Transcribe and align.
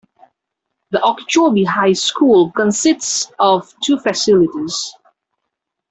The 0.89 1.03
Okeechobee 1.05 1.63
High 1.65 1.93
School 1.93 2.49
consists 2.53 3.31
of 3.37 3.71
two 3.83 3.99
facilities. 3.99 4.95